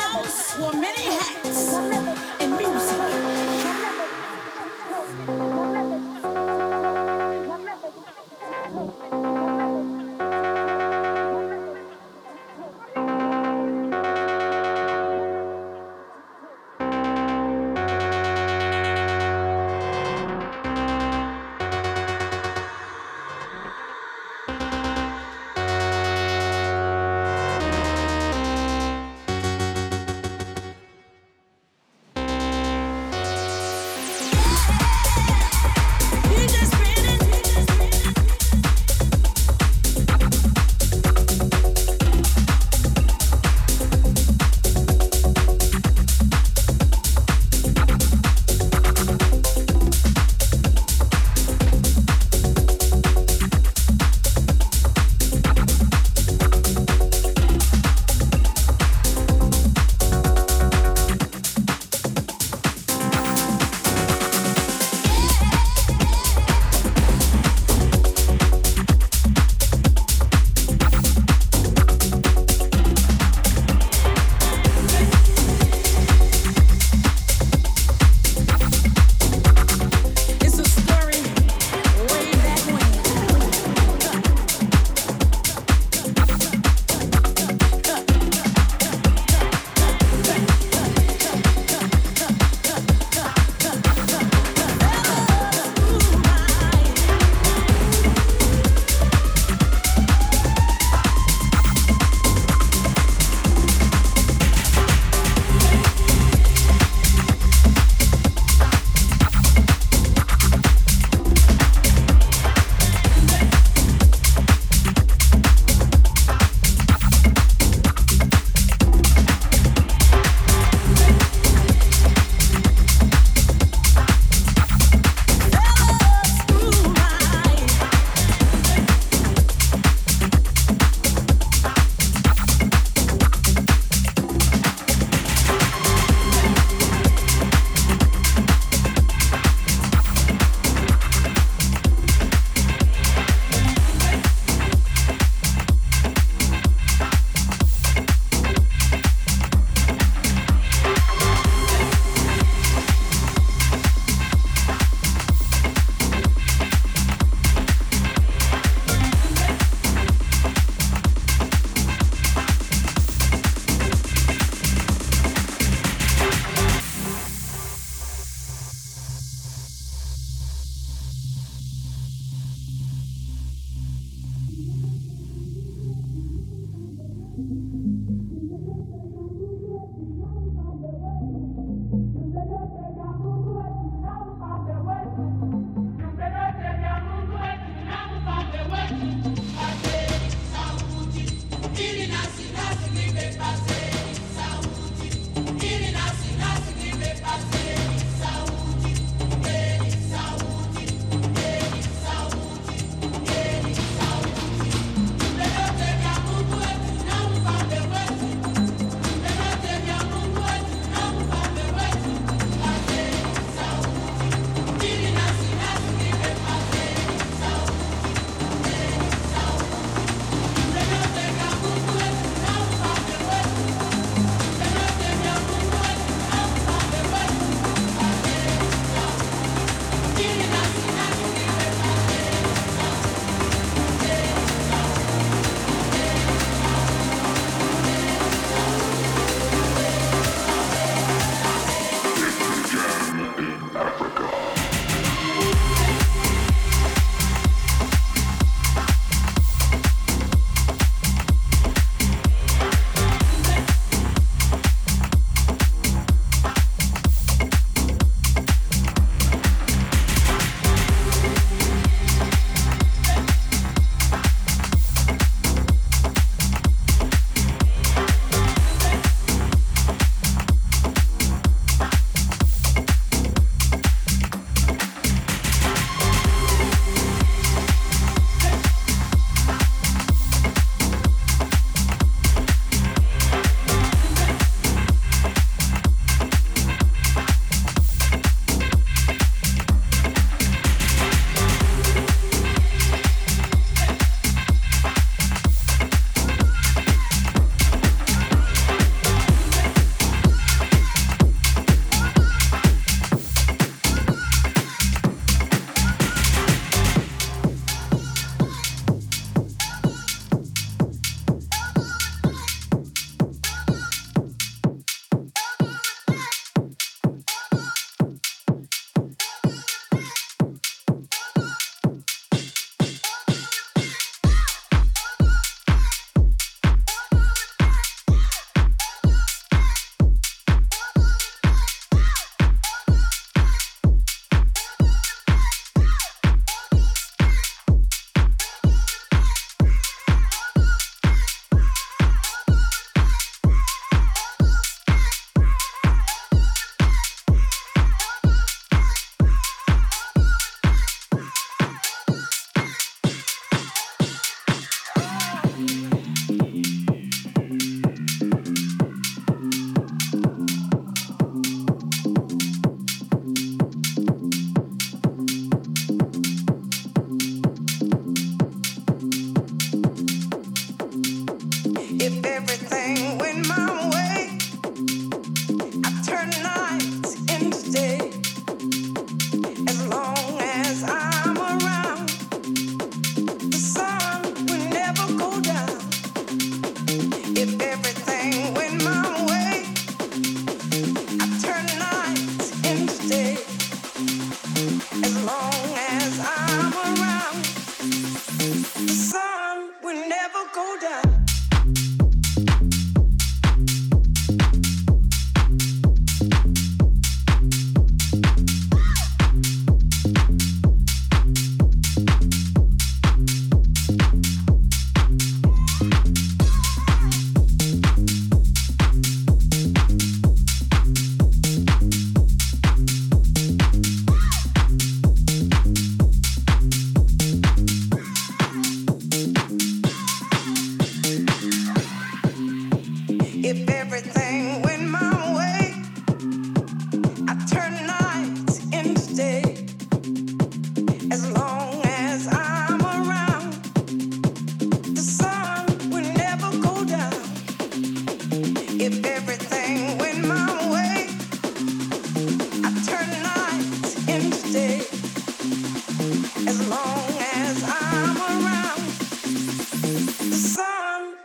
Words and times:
devils 0.00 0.56
wore 0.58 0.72
many 0.72 1.02
hats. 1.02 1.99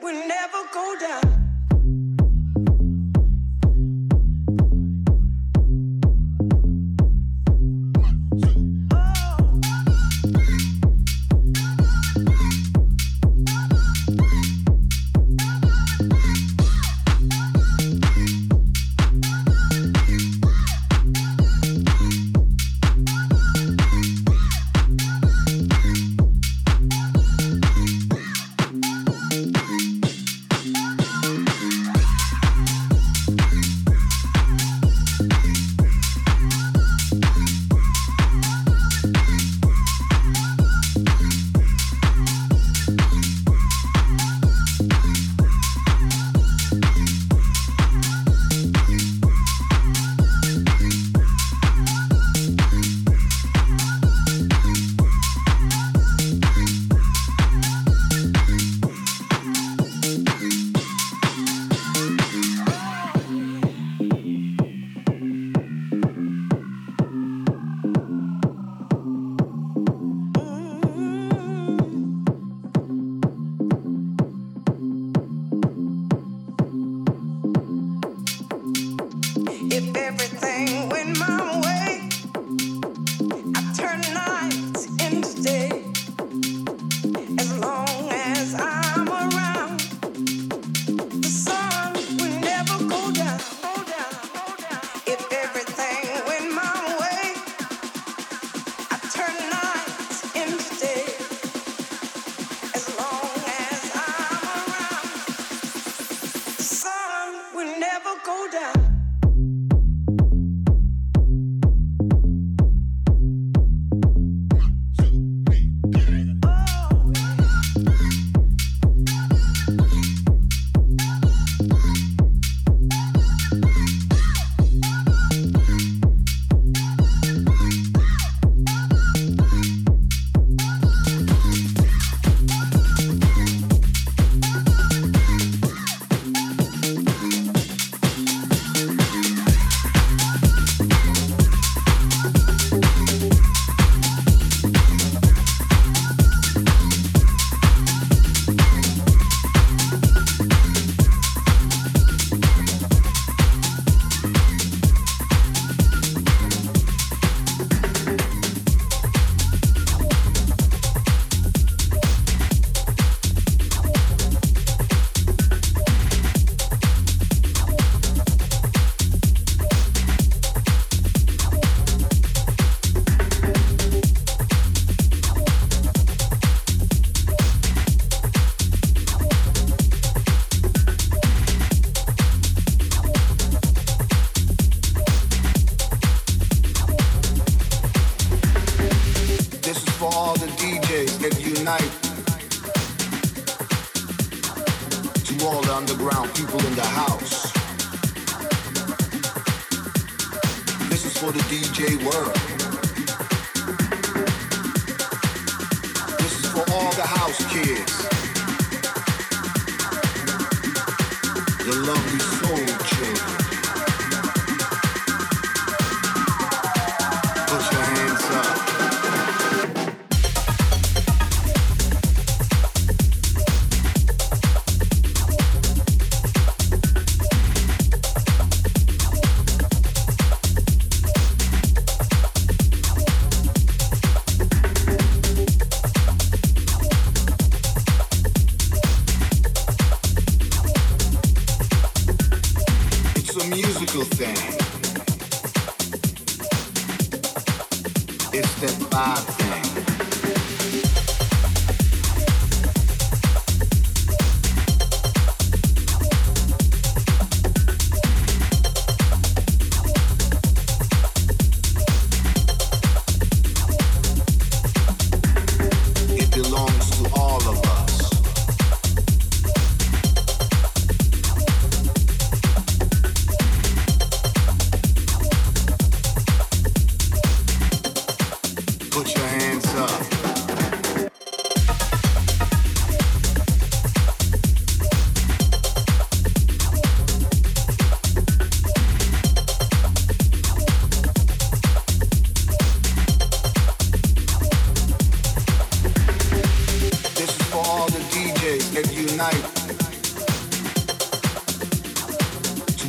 will 0.01 0.27
never 0.27 0.63
go 0.73 0.95
down. 0.99 1.24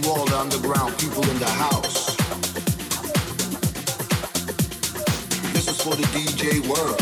All 0.09 0.25
the 0.25 0.39
underground 0.39 0.97
people 0.99 1.23
in 1.29 1.39
the 1.41 1.49
house. 1.49 2.17
This 5.53 5.67
is 5.69 5.81
for 5.81 5.97
the 5.97 6.05
DJ 6.15 6.61
world. 6.69 6.99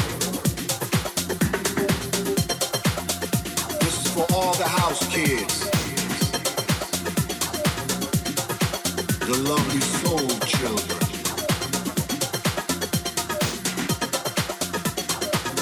This 3.80 4.06
is 4.06 4.12
for 4.14 4.26
all 4.32 4.54
the 4.54 4.66
house 4.66 5.06
kids. 5.14 5.68
The 9.20 9.36
lovely 9.50 9.80
soul 9.80 10.28
children. 10.46 10.98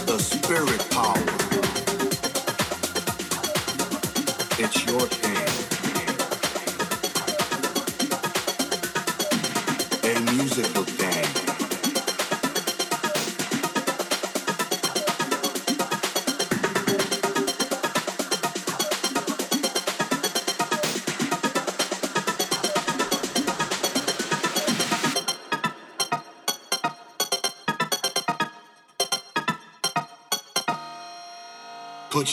The 0.06 0.18
spirit 0.18 0.90
power. 0.90 1.41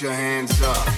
your 0.01 0.13
hands 0.13 0.61
up. 0.61 0.88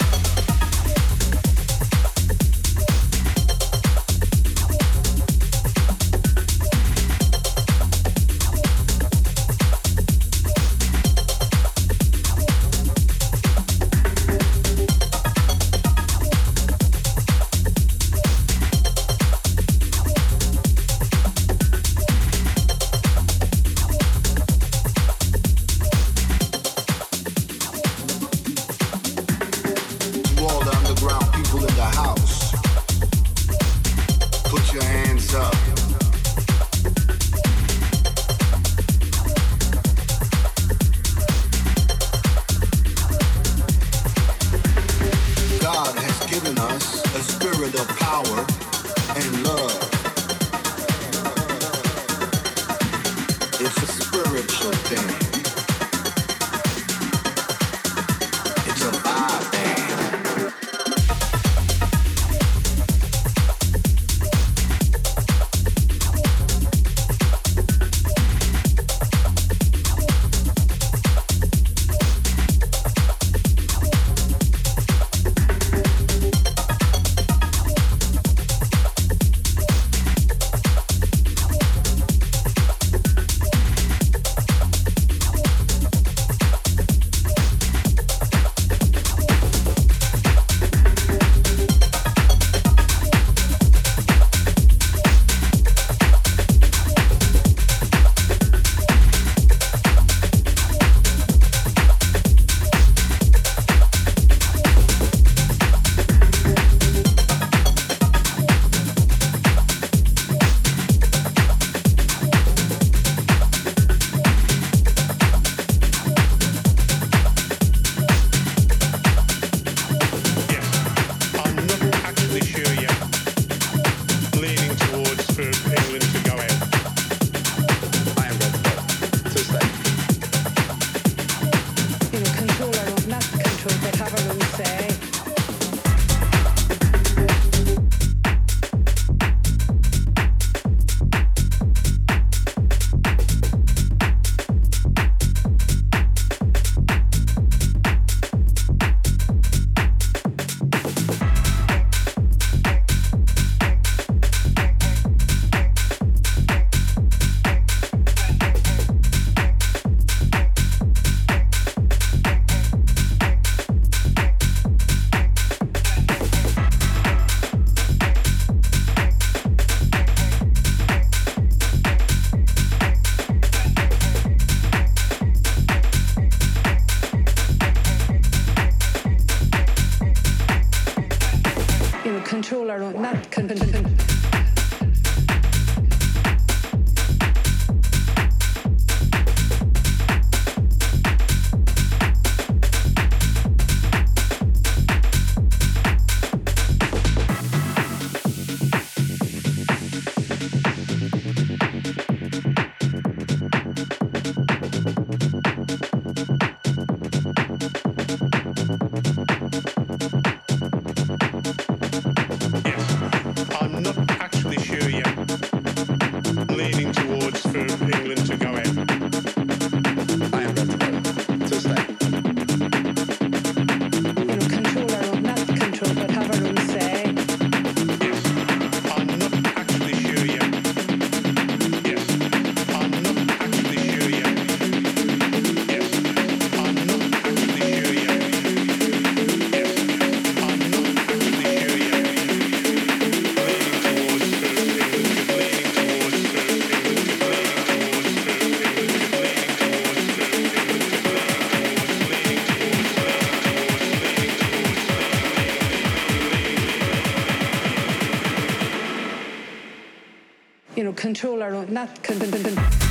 Know, 260.92 260.96
control 260.96 261.42
our 261.44 261.54
own, 261.56 261.74
not. 261.74 262.04
Con- 262.04 262.91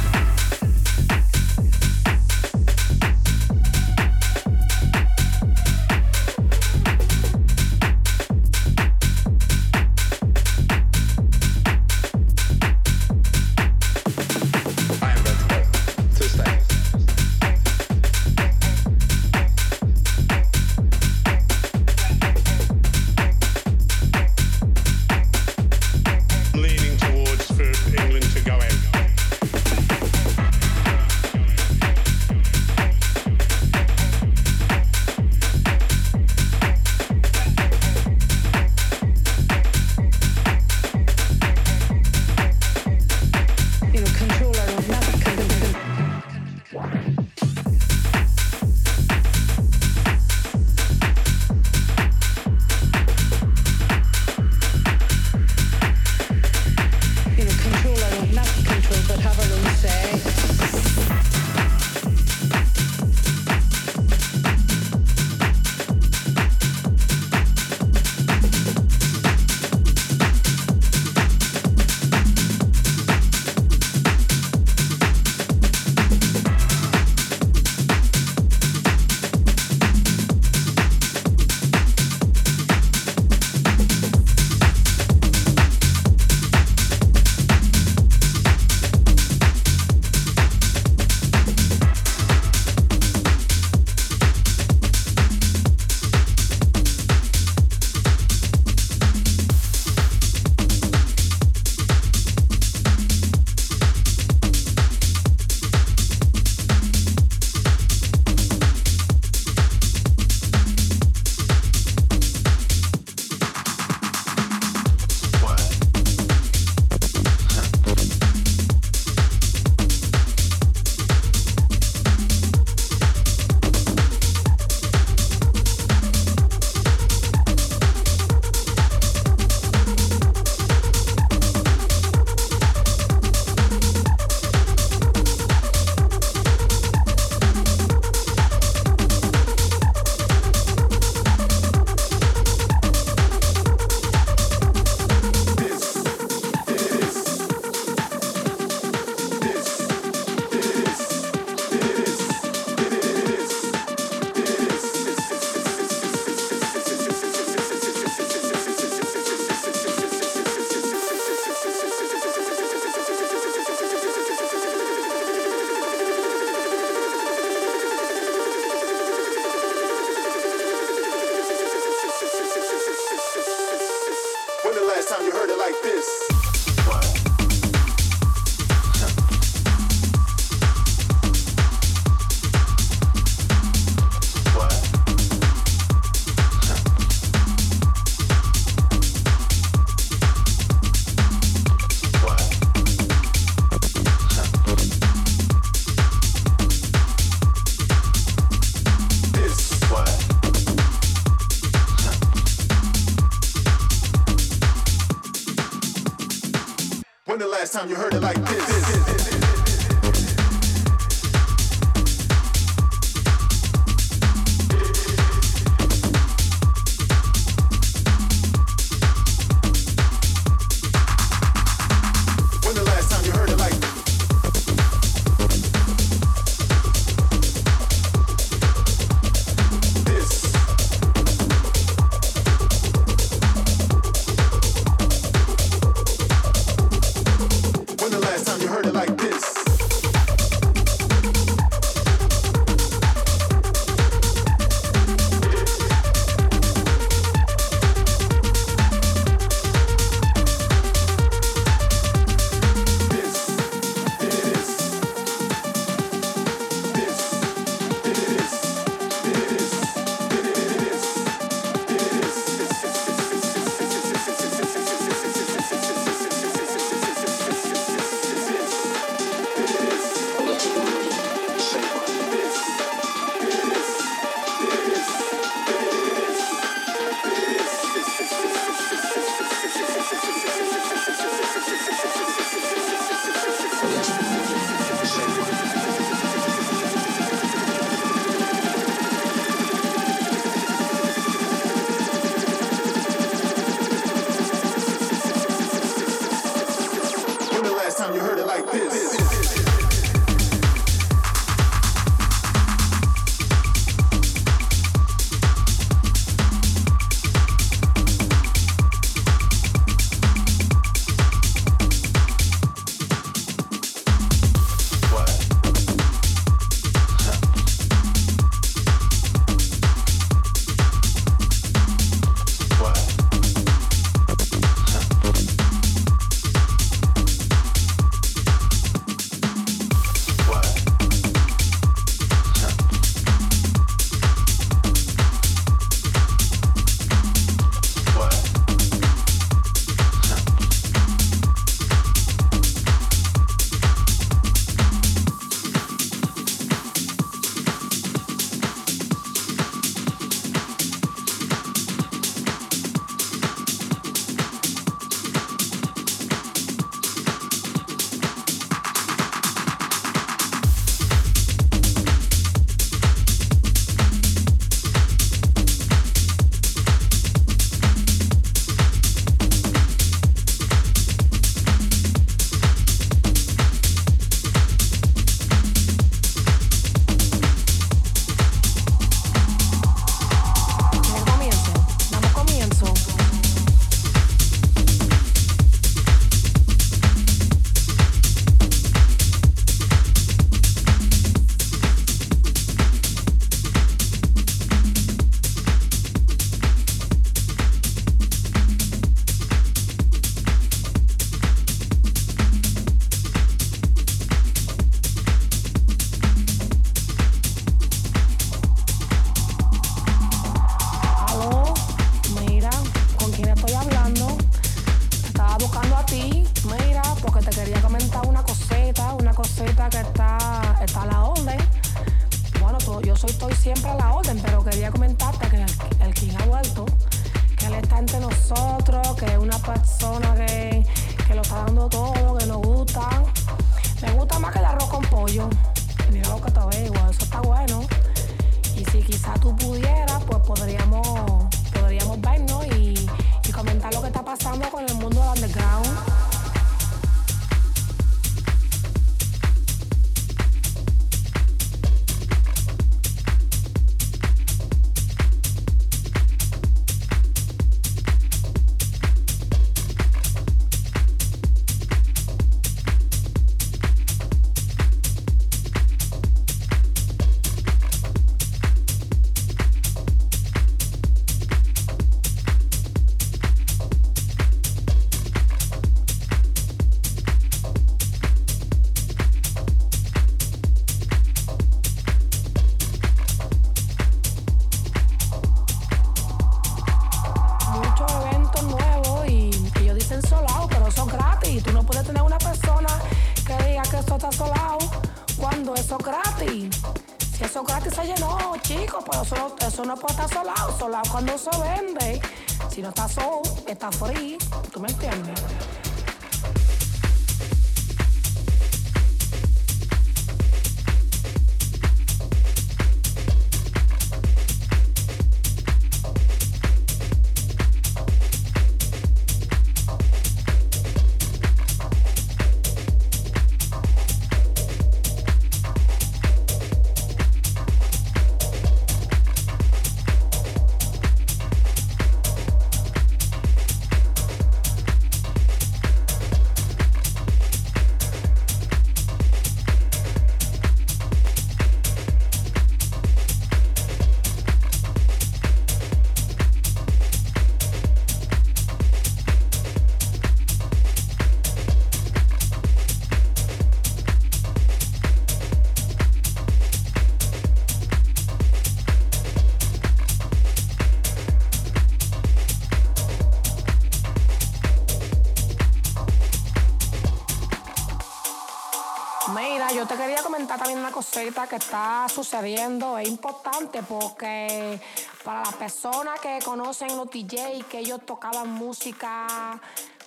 ahorita 571.21 571.47
que 571.47 571.57
está 571.57 572.07
sucediendo 572.09 572.97
es 572.97 573.09
importante 573.09 573.83
porque 573.83 574.81
para 575.23 575.41
las 575.43 575.55
personas 575.55 576.19
que 576.21 576.39
conocen 576.43 576.97
los 576.97 577.11
DJ, 577.11 577.63
que 577.69 577.81
ellos 577.81 578.01
tocaban 578.07 578.51
música, 578.51 579.61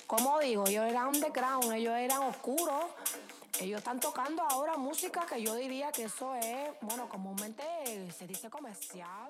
como 0.08 0.40
digo, 0.40 0.66
ellos 0.68 0.86
eran 0.90 1.08
underground, 1.08 1.72
ellos 1.74 1.94
eran 1.96 2.24
oscuros. 2.24 2.86
Ellos 3.60 3.78
están 3.78 4.00
tocando 4.00 4.42
ahora 4.42 4.78
música 4.78 5.28
que 5.28 5.40
yo 5.40 5.54
diría 5.54 5.92
que 5.92 6.06
eso 6.06 6.34
es, 6.34 6.72
bueno, 6.82 7.08
comúnmente 7.08 7.64
se 8.18 8.26
dice 8.26 8.50
comercial. 8.50 9.28